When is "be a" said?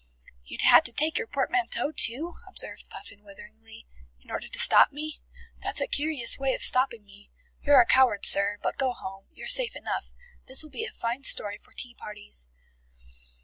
10.71-10.91